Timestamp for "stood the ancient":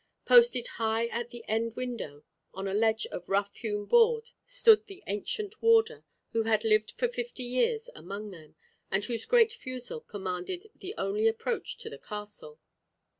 4.47-5.61